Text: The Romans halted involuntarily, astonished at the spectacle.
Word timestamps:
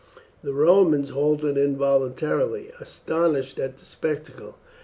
The 0.43 0.51
Romans 0.55 1.11
halted 1.11 1.59
involuntarily, 1.59 2.71
astonished 2.81 3.59
at 3.59 3.77
the 3.77 3.85
spectacle. 3.85 4.55